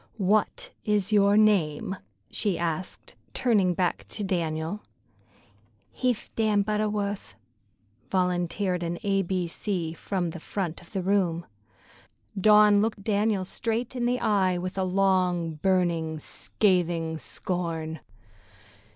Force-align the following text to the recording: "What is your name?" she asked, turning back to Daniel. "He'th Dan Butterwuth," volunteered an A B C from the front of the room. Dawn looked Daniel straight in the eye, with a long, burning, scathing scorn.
"What 0.17 0.71
is 0.83 1.11
your 1.13 1.37
name?" 1.37 1.95
she 2.31 2.57
asked, 2.57 3.13
turning 3.35 3.75
back 3.75 4.07
to 4.09 4.23
Daniel. 4.23 4.81
"He'th 5.91 6.31
Dan 6.35 6.63
Butterwuth," 6.63 7.35
volunteered 8.09 8.81
an 8.81 8.97
A 9.03 9.21
B 9.21 9.45
C 9.45 9.93
from 9.93 10.31
the 10.31 10.39
front 10.39 10.81
of 10.81 10.91
the 10.91 11.03
room. 11.03 11.45
Dawn 12.35 12.81
looked 12.81 13.03
Daniel 13.03 13.45
straight 13.45 13.95
in 13.95 14.07
the 14.07 14.19
eye, 14.19 14.57
with 14.57 14.75
a 14.75 14.83
long, 14.83 15.59
burning, 15.61 16.17
scathing 16.17 17.19
scorn. 17.19 17.99